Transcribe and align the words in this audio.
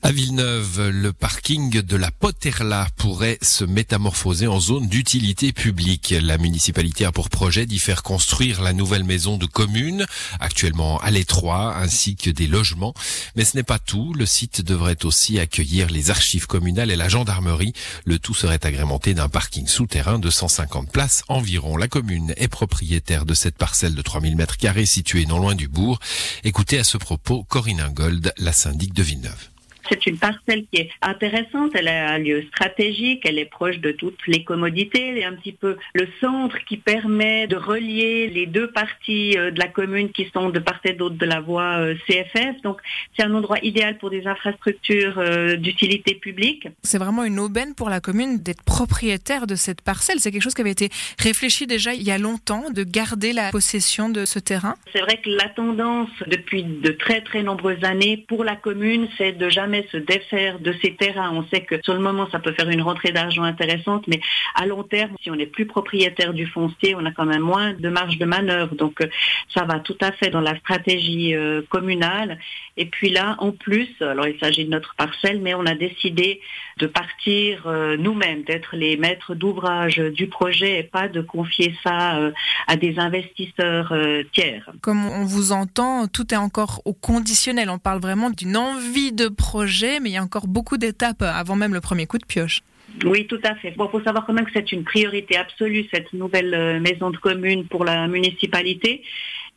À 0.00 0.12
Villeneuve, 0.12 0.90
le 0.90 1.12
parking 1.12 1.82
de 1.82 1.96
la 1.96 2.12
Poterla 2.12 2.86
pourrait 2.96 3.36
se 3.42 3.64
métamorphoser 3.64 4.46
en 4.46 4.60
zone 4.60 4.86
d'utilité 4.86 5.52
publique. 5.52 6.14
La 6.22 6.38
municipalité 6.38 7.04
a 7.04 7.10
pour 7.10 7.28
projet 7.28 7.66
d'y 7.66 7.80
faire 7.80 8.04
construire 8.04 8.62
la 8.62 8.72
nouvelle 8.72 9.02
maison 9.02 9.38
de 9.38 9.46
commune, 9.46 10.06
actuellement 10.38 10.98
à 11.00 11.10
l'étroit, 11.10 11.76
ainsi 11.76 12.14
que 12.14 12.30
des 12.30 12.46
logements. 12.46 12.94
Mais 13.34 13.44
ce 13.44 13.56
n'est 13.56 13.64
pas 13.64 13.80
tout. 13.80 14.14
Le 14.14 14.24
site 14.24 14.62
devrait 14.62 15.04
aussi 15.04 15.40
accueillir 15.40 15.90
les 15.90 16.10
archives 16.10 16.46
communales 16.46 16.92
et 16.92 16.96
la 16.96 17.08
gendarmerie. 17.08 17.72
Le 18.04 18.20
tout 18.20 18.34
serait 18.34 18.64
agrémenté 18.64 19.14
d'un 19.14 19.28
parking 19.28 19.66
souterrain 19.66 20.20
de 20.20 20.30
150 20.30 20.92
places 20.92 21.24
environ. 21.26 21.76
La 21.76 21.88
commune 21.88 22.34
est 22.36 22.48
propriétaire 22.48 23.26
de 23.26 23.34
cette 23.34 23.58
parcelle 23.58 23.96
de 23.96 24.02
3000 24.02 24.36
mètres 24.36 24.58
carrés 24.58 24.86
située 24.86 25.26
non 25.26 25.40
loin 25.40 25.56
du 25.56 25.66
bourg. 25.66 25.98
Écoutez 26.44 26.78
à 26.78 26.84
ce 26.84 26.98
propos 26.98 27.42
Corinne 27.42 27.90
Gold, 27.92 28.32
la 28.38 28.52
syndic 28.52 28.94
de 28.94 29.02
Villeneuve. 29.02 29.48
C'est 29.88 30.06
une 30.06 30.18
parcelle 30.18 30.64
qui 30.72 30.82
est 30.82 30.90
intéressante, 31.02 31.72
elle 31.74 31.88
a 31.88 32.10
un 32.10 32.18
lieu 32.18 32.42
stratégique, 32.48 33.22
elle 33.24 33.38
est 33.38 33.44
proche 33.44 33.78
de 33.78 33.92
toutes 33.92 34.26
les 34.26 34.44
commodités, 34.44 35.08
elle 35.08 35.18
est 35.18 35.24
un 35.24 35.34
petit 35.34 35.52
peu 35.52 35.76
le 35.94 36.06
centre 36.20 36.56
qui 36.66 36.76
permet 36.76 37.46
de 37.46 37.56
relier 37.56 38.28
les 38.28 38.46
deux 38.46 38.70
parties 38.70 39.36
euh, 39.38 39.50
de 39.50 39.58
la 39.58 39.68
commune 39.68 40.10
qui 40.10 40.28
sont 40.32 40.50
de 40.50 40.58
part 40.58 40.80
et 40.84 40.92
d'autre 40.92 41.16
de 41.16 41.26
la 41.26 41.40
voie 41.40 41.78
euh, 41.78 41.94
CFF. 42.06 42.62
Donc 42.62 42.80
c'est 43.16 43.24
un 43.24 43.34
endroit 43.34 43.58
idéal 43.62 43.98
pour 43.98 44.10
des 44.10 44.26
infrastructures 44.26 45.18
euh, 45.18 45.56
d'utilité 45.56 46.14
publique. 46.14 46.68
C'est 46.82 46.98
vraiment 46.98 47.24
une 47.24 47.38
aubaine 47.38 47.74
pour 47.74 47.90
la 47.90 48.00
commune 48.00 48.38
d'être 48.38 48.62
propriétaire 48.62 49.46
de 49.46 49.54
cette 49.54 49.80
parcelle. 49.80 50.20
C'est 50.20 50.30
quelque 50.30 50.42
chose 50.42 50.54
qui 50.54 50.60
avait 50.60 50.70
été 50.70 50.90
réfléchi 51.18 51.66
déjà 51.66 51.94
il 51.94 52.02
y 52.02 52.10
a 52.10 52.18
longtemps, 52.18 52.70
de 52.70 52.84
garder 52.84 53.32
la 53.32 53.50
possession 53.50 54.08
de 54.08 54.24
ce 54.24 54.38
terrain. 54.38 54.76
C'est 54.92 55.00
vrai 55.00 55.20
que 55.20 55.30
la 55.30 55.48
tendance 55.48 56.10
depuis 56.26 56.62
de 56.62 56.90
très 56.90 57.20
très 57.20 57.42
nombreuses 57.42 57.84
années 57.84 58.24
pour 58.28 58.44
la 58.44 58.56
commune, 58.56 59.08
c'est 59.16 59.32
de 59.32 59.48
jamais 59.48 59.77
se 59.90 59.96
défaire 59.96 60.58
de 60.58 60.74
ces 60.82 60.94
terrains. 60.94 61.30
On 61.32 61.46
sait 61.48 61.60
que 61.60 61.76
sur 61.82 61.94
le 61.94 62.00
moment, 62.00 62.28
ça 62.30 62.38
peut 62.38 62.52
faire 62.52 62.68
une 62.68 62.82
rentrée 62.82 63.12
d'argent 63.12 63.42
intéressante, 63.42 64.06
mais 64.08 64.20
à 64.54 64.66
long 64.66 64.82
terme, 64.82 65.14
si 65.22 65.30
on 65.30 65.36
n'est 65.36 65.46
plus 65.46 65.66
propriétaire 65.66 66.32
du 66.32 66.46
foncier, 66.46 66.94
on 66.94 67.04
a 67.04 67.12
quand 67.12 67.24
même 67.24 67.42
moins 67.42 67.72
de 67.72 67.88
marge 67.88 68.18
de 68.18 68.24
manœuvre. 68.24 68.74
Donc, 68.74 69.00
euh, 69.00 69.06
ça 69.54 69.64
va 69.64 69.80
tout 69.80 69.96
à 70.00 70.12
fait 70.12 70.30
dans 70.30 70.40
la 70.40 70.56
stratégie 70.58 71.34
euh, 71.34 71.62
communale. 71.68 72.38
Et 72.76 72.86
puis 72.86 73.10
là, 73.10 73.36
en 73.38 73.52
plus, 73.52 73.88
alors 74.00 74.26
il 74.26 74.38
s'agit 74.38 74.64
de 74.64 74.70
notre 74.70 74.94
parcelle, 74.96 75.40
mais 75.40 75.54
on 75.54 75.66
a 75.66 75.74
décidé 75.74 76.40
de 76.78 76.86
partir 76.86 77.66
euh, 77.66 77.96
nous-mêmes, 77.96 78.44
d'être 78.44 78.76
les 78.76 78.96
maîtres 78.96 79.34
d'ouvrage 79.34 79.96
du 79.98 80.28
projet 80.28 80.78
et 80.78 80.82
pas 80.84 81.08
de 81.08 81.20
confier 81.20 81.74
ça 81.82 82.18
à 82.66 82.76
des 82.76 82.98
investisseurs 82.98 83.92
tiers. 84.32 84.70
Comme 84.80 85.06
on 85.06 85.24
vous 85.24 85.52
entend, 85.52 86.06
tout 86.06 86.32
est 86.32 86.36
encore 86.36 86.82
au 86.84 86.92
conditionnel. 86.92 87.70
On 87.70 87.78
parle 87.78 88.00
vraiment 88.00 88.30
d'une 88.30 88.56
envie 88.56 89.12
de 89.12 89.28
projet 89.28 89.67
mais 90.00 90.10
il 90.10 90.12
y 90.12 90.16
a 90.16 90.22
encore 90.22 90.48
beaucoup 90.48 90.78
d'étapes 90.78 91.22
avant 91.22 91.56
même 91.56 91.74
le 91.74 91.80
premier 91.80 92.06
coup 92.06 92.18
de 92.18 92.26
pioche. 92.26 92.62
Oui, 93.04 93.26
tout 93.26 93.40
à 93.44 93.54
fait. 93.54 93.72
Bon, 93.72 93.88
faut 93.88 94.02
savoir 94.02 94.26
quand 94.26 94.32
même 94.32 94.46
que 94.46 94.52
c'est 94.54 94.72
une 94.72 94.82
priorité 94.82 95.36
absolue 95.36 95.86
cette 95.92 96.12
nouvelle 96.12 96.54
euh, 96.54 96.80
maison 96.80 97.10
de 97.10 97.18
commune 97.18 97.66
pour 97.66 97.84
la 97.84 98.08
municipalité. 98.08 99.02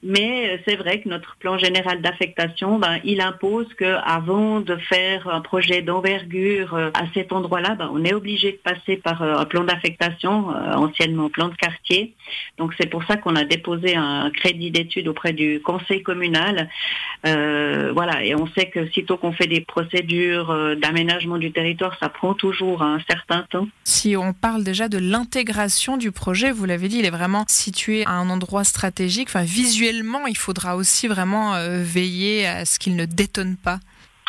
Mais 0.03 0.49
euh, 0.49 0.57
c'est 0.65 0.75
vrai 0.75 1.01
que 1.01 1.09
notre 1.09 1.35
plan 1.35 1.57
général 1.57 2.01
d'affectation, 2.01 2.79
ben, 2.79 2.99
il 3.03 3.21
impose 3.21 3.67
qu'avant 3.77 4.59
de 4.59 4.75
faire 4.75 5.27
un 5.29 5.41
projet 5.41 5.81
d'envergure 5.83 6.73
euh, 6.73 6.89
à 6.95 7.03
cet 7.13 7.31
endroit-là, 7.31 7.75
ben, 7.75 7.89
on 7.93 8.03
est 8.03 8.13
obligé 8.13 8.53
de 8.53 8.57
passer 8.57 8.97
par 8.97 9.21
euh, 9.21 9.37
un 9.37 9.45
plan 9.45 9.63
d'affectation, 9.63 10.47
anciennement 10.75 11.29
plan 11.29 11.49
de 11.49 11.55
quartier. 11.55 12.13
Donc 12.57 12.73
c'est 12.79 12.87
pour 12.87 13.03
ça 13.03 13.17
qu'on 13.17 13.35
a 13.35 13.43
déposé 13.43 13.95
un 13.95 14.31
crédit 14.31 14.71
d'étude 14.71 15.07
auprès 15.07 15.33
du 15.33 15.61
conseil 15.61 16.01
communal. 16.01 16.69
voilà, 17.23 18.23
et 18.23 18.33
on 18.35 18.47
sait 18.47 18.69
que 18.69 18.89
sitôt 18.89 19.17
qu'on 19.17 19.31
fait 19.31 19.47
des 19.47 19.61
procédures 19.61 20.75
d'aménagement 20.77 21.37
du 21.37 21.51
territoire, 21.51 21.95
ça 21.99 22.09
prend 22.09 22.33
toujours 22.33 22.81
un 22.81 22.99
certain 23.09 23.45
temps. 23.49 23.67
Si 23.83 24.15
on 24.17 24.33
parle 24.33 24.63
déjà 24.63 24.89
de 24.89 24.97
l'intégration 24.97 25.97
du 25.97 26.11
projet, 26.11 26.51
vous 26.51 26.65
l'avez 26.65 26.87
dit, 26.87 26.99
il 26.99 27.05
est 27.05 27.11
vraiment 27.11 27.45
situé 27.47 28.05
à 28.05 28.11
un 28.11 28.29
endroit 28.29 28.63
stratégique, 28.63 29.27
enfin 29.29 29.43
visuel 29.43 29.90
il 30.27 30.37
faudra 30.37 30.75
aussi 30.75 31.07
vraiment 31.07 31.55
euh, 31.55 31.81
veiller 31.83 32.47
à 32.47 32.65
ce 32.65 32.79
qu'il 32.79 32.95
ne 32.95 33.05
détonne 33.05 33.57
pas. 33.57 33.79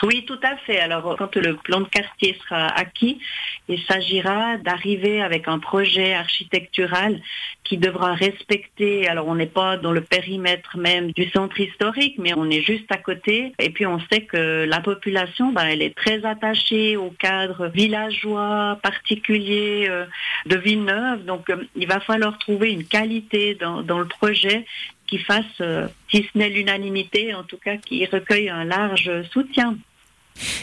Oui, 0.02 0.24
tout 0.26 0.38
à 0.42 0.56
fait. 0.56 0.80
Alors, 0.80 1.14
quand 1.16 1.36
le 1.36 1.54
plan 1.54 1.80
de 1.80 1.86
quartier 1.86 2.36
sera 2.42 2.66
acquis, 2.66 3.20
il 3.68 3.80
s'agira 3.84 4.56
d'arriver 4.56 5.22
avec 5.22 5.46
un 5.46 5.60
projet 5.60 6.12
architectural 6.12 7.20
qui 7.62 7.76
devra 7.76 8.12
respecter, 8.14 9.06
alors 9.06 9.28
on 9.28 9.36
n'est 9.36 9.46
pas 9.46 9.76
dans 9.76 9.92
le 9.92 10.00
périmètre 10.00 10.76
même 10.76 11.12
du 11.12 11.30
centre 11.30 11.60
historique, 11.60 12.16
mais 12.18 12.34
on 12.36 12.50
est 12.50 12.62
juste 12.62 12.90
à 12.90 12.96
côté. 12.96 13.52
Et 13.60 13.70
puis 13.70 13.86
on 13.86 14.00
sait 14.10 14.22
que 14.22 14.64
la 14.64 14.80
population, 14.80 15.52
ben, 15.52 15.66
elle 15.66 15.82
est 15.82 15.94
très 15.94 16.24
attachée 16.24 16.96
au 16.96 17.10
cadre 17.10 17.68
villageois 17.68 18.80
particulier 18.82 19.86
euh, 19.88 20.04
de 20.46 20.56
Villeneuve. 20.56 21.24
Donc, 21.24 21.48
euh, 21.48 21.64
il 21.76 21.86
va 21.86 22.00
falloir 22.00 22.38
trouver 22.38 22.72
une 22.72 22.84
qualité 22.84 23.54
dans, 23.54 23.82
dans 23.82 24.00
le 24.00 24.08
projet 24.08 24.66
qui 25.12 25.18
fasse, 25.18 25.44
euh, 25.60 25.88
si 26.10 26.26
ce 26.32 26.38
n'est 26.38 26.48
l'unanimité, 26.48 27.34
en 27.34 27.42
tout 27.42 27.58
cas 27.58 27.76
qui 27.76 28.06
recueille 28.06 28.48
un 28.48 28.64
large 28.64 29.10
soutien. 29.30 29.76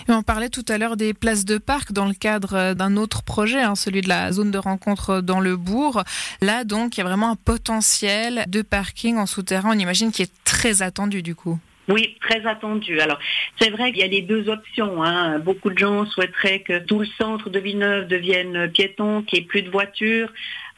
on 0.08 0.24
parlait 0.24 0.50
tout 0.50 0.66
à 0.70 0.80
l'heure 0.80 0.98
des 0.98 1.14
places 1.14 1.46
de 1.46 1.60
parc 1.60 1.92
dans 1.92 2.08
le 2.08 2.16
cadre 2.16 2.56
euh, 2.56 2.74
d'un 2.74 2.98
autre 2.98 3.22
projet, 3.22 3.62
hein, 3.62 3.76
celui 3.76 4.02
de 4.02 4.10
la 4.10 4.32
zone 4.32 4.50
de 4.50 4.58
rencontre 4.58 5.22
dans 5.22 5.40
le 5.40 5.56
bourg. 5.56 6.04
Là, 6.42 6.64
donc, 6.64 6.98
il 6.98 7.02
y 7.02 7.04
a 7.04 7.04
vraiment 7.04 7.30
un 7.30 7.36
potentiel 7.36 8.46
de 8.48 8.64
parking 8.64 9.18
en 9.18 9.28
souterrain, 9.28 9.70
on 9.76 9.78
imagine, 9.78 10.12
qui 10.12 10.24
est 10.24 10.34
très 10.46 10.81
attendu 10.81 11.22
du 11.22 11.36
coup. 11.36 11.60
Oui, 11.90 12.18
très 12.22 12.46
attendu. 12.46 13.00
Alors, 13.00 13.18
c'est 13.60 13.72
vrai 13.72 13.92
qu'il 13.92 14.02
y 14.02 14.04
a 14.04 14.08
les 14.08 14.22
deux 14.22 14.48
options. 14.48 15.04
Hein. 15.04 15.40
Beaucoup 15.40 15.72
de 15.72 15.78
gens 15.78 16.06
souhaiteraient 16.06 16.62
que 16.62 16.80
tout 16.80 17.00
le 17.00 17.08
centre 17.20 17.50
de 17.50 17.60
Villeneuve 17.60 18.08
devienne 18.08 18.70
piéton, 18.72 19.24
qu'il 19.24 19.40
n'y 19.40 19.46
ait 19.46 19.48
plus 19.48 19.64
de 19.64 19.72
voitures. 19.72 20.31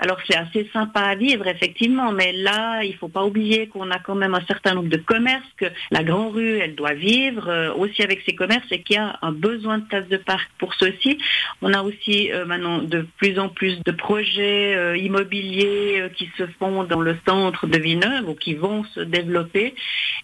Alors 0.04 0.18
c'est 0.28 0.36
assez 0.36 0.68
sympa 0.74 1.02
à 1.02 1.14
vivre, 1.16 1.46
effectivement, 1.46 2.12
mais 2.12 2.34
là, 2.34 2.84
il 2.84 2.96
faut 2.96 3.08
pas 3.08 3.24
oublier 3.24 3.68
qu'on 3.68 3.92
a 3.92 4.00
quand 4.00 4.16
même 4.16 4.34
un 4.34 4.44
certain 4.48 4.74
nombre 4.74 4.90
de 4.90 4.98
commerces, 4.98 5.46
que 5.58 5.68
la 5.92 6.04
Grande 6.04 6.34
Rue, 6.34 6.58
elle 6.58 6.74
doit 6.74 6.96
vivre 6.96 7.48
euh, 7.48 7.72
aussi 7.76 8.02
avec 8.02 8.22
ses 8.26 8.34
commerces 8.34 8.66
et 8.72 8.82
qu'il 8.82 8.96
y 8.96 9.00
a 9.00 9.20
un 9.22 9.32
besoin 9.32 9.78
de 9.78 9.84
places 9.84 10.08
de 10.08 10.18
parc 10.18 10.50
pour 10.58 10.74
ceux-ci. 10.74 11.20
On 11.62 11.72
a 11.72 11.84
aussi 11.84 12.32
euh, 12.32 12.46
maintenant 12.46 12.80
de 12.80 13.06
plus 13.18 13.38
en 13.38 13.50
plus 13.50 13.80
de 13.84 13.92
projets 13.92 14.74
euh, 14.76 14.98
immobiliers 14.98 16.10
qui 16.18 16.32
se 16.36 16.48
font 16.58 16.84
dans 16.84 17.02
le 17.02 17.16
centre 17.28 17.68
de 17.68 17.78
Villeneuve 17.78 18.28
ou 18.28 18.34
qui 18.34 18.56
vont 18.56 18.84
se 18.96 19.02
développer. 19.02 19.76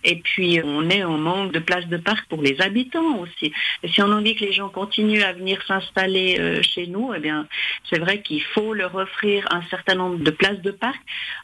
Et 0.03 0.15
puis, 0.15 0.59
on 0.63 0.89
est 0.89 1.03
en 1.03 1.19
manque 1.19 1.51
de 1.51 1.59
places 1.59 1.87
de 1.87 1.97
parc 1.97 2.27
pour 2.29 2.41
les 2.41 2.59
habitants 2.61 3.19
aussi. 3.19 3.53
Si 3.87 4.01
on 4.01 4.11
envie 4.11 4.35
que 4.35 4.43
les 4.43 4.53
gens 4.53 4.69
continuent 4.69 5.23
à 5.23 5.33
venir 5.33 5.61
s'installer 5.67 6.61
chez 6.63 6.87
nous, 6.87 7.13
eh 7.15 7.19
bien, 7.19 7.47
c'est 7.89 7.99
vrai 7.99 8.21
qu'il 8.21 8.41
faut 8.41 8.73
leur 8.73 8.95
offrir 8.95 9.47
un 9.51 9.61
certain 9.69 9.95
nombre 9.95 10.17
de 10.17 10.31
places 10.31 10.61
de 10.61 10.71
parc 10.71 10.99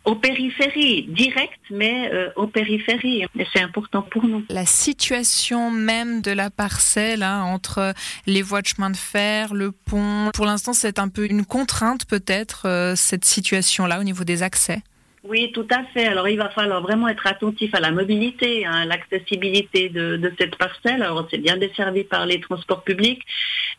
aux 0.06 0.16
périphéries, 0.16 1.04
directes, 1.04 1.60
mais 1.70 2.10
euh, 2.14 2.30
aux 2.36 2.48
périphéries. 2.48 3.26
Et 3.38 3.48
c'est 3.54 3.62
important 3.62 4.02
pour 4.02 4.26
nous. 4.26 4.44
La 4.50 4.66
situation 4.66 5.72
même 5.72 6.22
de 6.22 6.32
la 6.32 6.50
parcelle, 6.50 7.24
hein, 7.24 7.44
entre 7.44 7.94
les 8.26 8.42
voies 8.42 8.62
de 8.62 8.68
chemin 8.68 8.90
de 8.90 8.98
fer, 8.98 9.54
le 9.54 9.72
pont, 9.72 10.32
pour 10.34 10.46
l'instant, 10.46 10.74
c'est 10.74 11.00
un 11.00 11.08
peu 11.08 11.26
une 11.26 11.46
contrainte 11.46 12.06
peut-être, 12.06 12.68
euh, 12.68 12.96
cette 12.96 13.26
situation-là 13.26 14.00
au 14.00 14.04
niveau 14.04 14.24
des 14.24 14.44
accès. 14.44 14.82
Oui, 15.24 15.54
tout 15.54 15.68
à 15.72 15.86
fait. 15.86 16.06
Alors, 16.06 16.28
il 16.28 16.38
va 16.38 16.50
falloir 16.50 16.82
vraiment 16.82 17.08
être 17.08 17.26
attentif 17.28 17.74
à 17.74 17.80
la 17.80 17.92
mobilité, 17.92 18.66
à 18.66 18.74
hein, 18.74 18.86
l'accessibilité 18.86 19.88
de, 19.88 20.34
cette 20.38 20.58
parcelle. 20.58 21.02
Alors, 21.02 21.26
c'est 21.32 21.38
bien 21.38 21.56
desservi 21.56 22.04
par 22.04 22.26
les 22.26 22.42
transports 22.42 22.84
publics, 22.84 23.24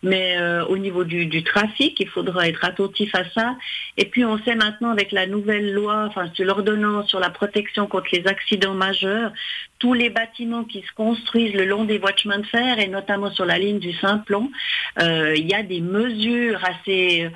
mais 0.02 0.38
euh, 0.38 0.64
au 0.64 0.78
niveau 0.78 1.04
du, 1.04 1.44
trafic, 1.44 2.00
il 2.00 2.08
faudra 2.08 2.48
être 2.48 2.64
attentif 2.64 3.14
à 3.14 3.28
ça. 3.28 3.56
Et 3.98 4.06
puis, 4.06 4.24
on 4.24 4.38
sait 4.38 4.54
maintenant 4.54 4.88
avec 4.88 5.12
la 5.12 5.26
nouvelle 5.26 5.74
loi, 5.74 6.06
enfin, 6.06 6.30
l'ordonnance 6.38 7.08
sur 7.08 7.20
la 7.20 7.28
protection 7.28 7.86
contre 7.88 8.08
les 8.12 8.26
accidents 8.26 8.74
majeurs, 8.74 9.30
tous 9.84 9.92
les 9.92 10.08
bâtiments 10.08 10.64
qui 10.64 10.80
se 10.80 10.94
construisent 10.94 11.52
le 11.52 11.66
long 11.66 11.84
des 11.84 11.98
voies 11.98 12.12
de 12.12 12.18
chemin 12.18 12.38
de 12.38 12.46
fer 12.46 12.78
et 12.78 12.88
notamment 12.88 13.30
sur 13.30 13.44
la 13.44 13.58
ligne 13.58 13.80
du 13.80 13.92
Simplon, 13.92 14.50
euh, 14.98 15.34
il 15.36 15.46
y 15.46 15.52
a 15.52 15.62
des 15.62 15.82
mesures 15.82 16.64
assez, 16.64 17.30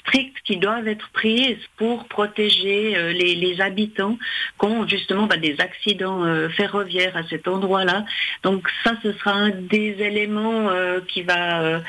strictes 0.00 0.38
qui 0.42 0.56
doivent 0.56 0.88
être 0.88 1.08
prises 1.10 1.64
pour 1.76 2.06
protéger 2.06 2.96
euh, 2.96 3.12
les, 3.12 3.60
habitants 3.60 4.18
qui 4.58 4.66
ont 4.66 4.88
justement 4.88 5.28
bah, 5.28 5.36
des 5.36 5.60
accidents 5.60 6.24
euh, 6.24 6.48
ferroviaires 6.48 7.16
à 7.16 7.22
cet 7.28 7.46
endroit-là. 7.46 8.04
Donc 8.42 8.68
ça, 8.82 8.94
ce 9.04 9.12
sera 9.12 9.30
un 9.30 9.50
des 9.50 9.94
éléments 10.00 10.70
qui 11.06 11.22
va, 11.22 11.80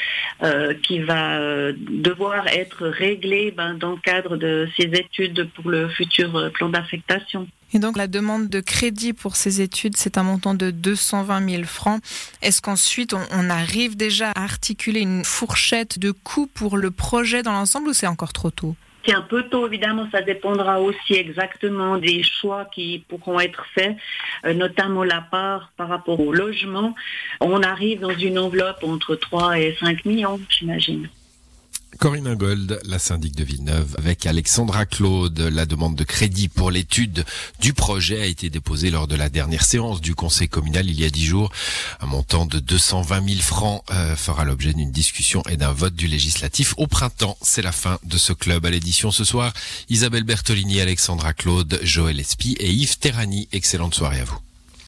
qui 0.83 0.99
va 0.99 1.71
devoir 1.71 2.47
être 2.47 2.87
réglé 2.87 3.49
ben, 3.49 3.73
dans 3.73 3.91
le 3.91 3.97
cadre 3.97 4.37
de 4.37 4.69
ces 4.77 4.83
études 4.83 5.49
pour 5.55 5.71
le 5.71 5.87
futur 5.89 6.51
plan 6.51 6.69
d'affectation. 6.69 7.47
Et 7.73 7.79
donc 7.79 7.97
la 7.97 8.07
demande 8.07 8.49
de 8.49 8.59
crédit 8.59 9.13
pour 9.13 9.35
ces 9.35 9.61
études, 9.61 9.95
c'est 9.97 10.17
un 10.17 10.23
montant 10.23 10.53
de 10.53 10.71
220 10.71 11.49
000 11.49 11.63
francs. 11.63 12.01
Est-ce 12.41 12.61
qu'ensuite 12.61 13.13
on, 13.13 13.49
arrive 13.49 13.97
déjà 13.97 14.31
à 14.31 14.43
articuler 14.43 15.01
une 15.01 15.23
fourchette 15.23 15.99
de 15.99 16.11
coûts 16.11 16.47
pour 16.47 16.77
le 16.77 16.91
projet 16.91 17.43
dans 17.43 17.51
l'ensemble 17.51 17.89
ou 17.89 17.93
c'est 17.93 18.07
encore 18.07 18.33
trop 18.33 18.51
tôt? 18.51 18.75
C'est 19.05 19.13
un 19.13 19.21
peu 19.21 19.43
tôt, 19.43 19.65
évidemment, 19.65 20.07
ça 20.11 20.21
dépendra 20.21 20.79
aussi 20.79 21.15
exactement 21.15 21.97
des 21.97 22.21
choix 22.21 22.65
qui 22.65 23.03
pourront 23.07 23.39
être 23.39 23.65
faits, 23.73 23.97
euh, 24.45 24.53
notamment 24.53 25.03
la 25.03 25.21
part 25.21 25.71
par 25.75 25.87
rapport 25.87 26.19
au 26.19 26.31
logement. 26.31 26.93
On 27.39 27.63
arrive 27.63 28.01
dans 28.01 28.15
une 28.15 28.37
enveloppe 28.37 28.83
entre 28.83 29.15
3 29.15 29.59
et 29.59 29.75
5 29.79 30.05
millions, 30.05 30.39
j'imagine. 30.49 31.09
Corinne 31.99 32.35
Gold, 32.35 32.79
la 32.85 32.99
syndic 32.99 33.35
de 33.35 33.43
Villeneuve, 33.43 33.95
avec 33.97 34.25
Alexandra 34.25 34.85
Claude. 34.85 35.39
La 35.39 35.65
demande 35.65 35.95
de 35.95 36.03
crédit 36.03 36.47
pour 36.47 36.71
l'étude 36.71 37.25
du 37.59 37.73
projet 37.73 38.21
a 38.21 38.25
été 38.25 38.49
déposée 38.49 38.89
lors 38.89 39.07
de 39.07 39.15
la 39.15 39.29
dernière 39.29 39.63
séance 39.63 40.01
du 40.01 40.15
conseil 40.15 40.49
communal 40.49 40.89
il 40.89 40.99
y 40.99 41.05
a 41.05 41.09
dix 41.09 41.25
jours. 41.25 41.51
Un 41.99 42.07
montant 42.07 42.45
de 42.45 42.59
220 42.59 43.29
000 43.29 43.41
francs 43.41 43.83
euh, 43.91 44.15
fera 44.15 44.45
l'objet 44.45 44.73
d'une 44.73 44.91
discussion 44.91 45.43
et 45.49 45.57
d'un 45.57 45.73
vote 45.73 45.95
du 45.95 46.07
législatif 46.07 46.73
au 46.77 46.87
printemps. 46.87 47.37
C'est 47.41 47.61
la 47.61 47.71
fin 47.71 47.99
de 48.03 48.17
ce 48.17 48.33
club 48.33 48.65
à 48.65 48.69
l'édition 48.69 49.11
ce 49.11 49.23
soir. 49.23 49.53
Isabelle 49.89 50.23
Bertolini, 50.23 50.81
Alexandra 50.81 51.33
Claude, 51.33 51.79
Joël 51.83 52.19
Espy 52.19 52.55
et 52.59 52.71
Yves 52.71 52.97
Terrani. 52.97 53.47
Excellente 53.51 53.95
soirée 53.95 54.21
à 54.21 54.25
vous. 54.25 54.39